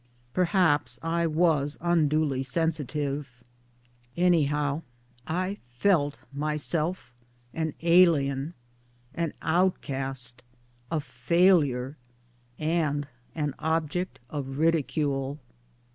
Perhaps 0.33 0.97
I 1.03 1.27
was 1.27 1.77
unduly 1.79 2.41
sensitive; 2.41 3.43
anyhow 4.17 4.81
I 5.27 5.59
felt 5.77 6.15
MY 6.15 6.15
DAYS 6.15 6.23
AND 6.23 6.23
DREAMS 6.23 6.41
myself 6.73 7.13
an 7.53 7.73
alien, 7.83 8.53
an 9.13 9.33
outcast, 9.43 10.41
a 10.89 11.01
failure, 11.01 11.97
and 12.57 13.07
an 13.35 13.53
object 13.59 14.17
of 14.31 14.57
ridicule. 14.57 15.37